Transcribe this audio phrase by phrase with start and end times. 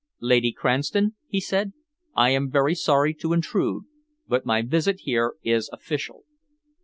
[0.23, 1.73] "Lady Cranston," he said,
[2.15, 3.83] "I am very sorry to intrude,
[4.27, 6.23] but my visit here is official."